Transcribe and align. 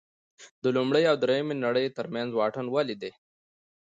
د 0.63 0.65
لومړۍ 0.75 1.03
او 1.11 1.15
درېیمې 1.23 1.55
نړۍ 1.65 1.85
ترمنځ 1.97 2.29
واټن 2.33 2.65
ولې 2.71 2.95
دی. 3.01 3.11